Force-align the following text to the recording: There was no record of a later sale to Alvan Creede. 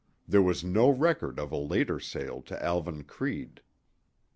There 0.27 0.41
was 0.41 0.63
no 0.63 0.89
record 0.89 1.37
of 1.37 1.51
a 1.51 1.57
later 1.57 1.99
sale 1.99 2.41
to 2.47 2.55
Alvan 2.65 3.03
Creede. 3.03 3.61